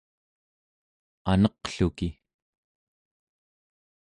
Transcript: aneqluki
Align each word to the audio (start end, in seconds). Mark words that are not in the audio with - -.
aneqluki 1.31 2.09